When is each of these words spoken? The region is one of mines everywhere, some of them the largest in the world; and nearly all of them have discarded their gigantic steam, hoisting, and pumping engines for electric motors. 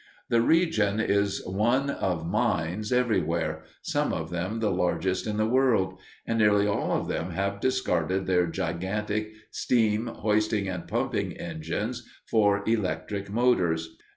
The 0.29 0.41
region 0.41 0.99
is 0.99 1.45
one 1.45 1.91
of 1.91 2.25
mines 2.27 2.91
everywhere, 2.91 3.61
some 3.83 4.11
of 4.13 4.31
them 4.31 4.59
the 4.59 4.71
largest 4.71 5.27
in 5.27 5.37
the 5.37 5.45
world; 5.45 5.99
and 6.25 6.39
nearly 6.39 6.65
all 6.67 6.91
of 6.99 7.07
them 7.07 7.29
have 7.33 7.59
discarded 7.59 8.25
their 8.25 8.47
gigantic 8.47 9.31
steam, 9.51 10.07
hoisting, 10.07 10.67
and 10.67 10.87
pumping 10.87 11.33
engines 11.33 12.03
for 12.31 12.63
electric 12.67 13.29
motors. 13.29 13.95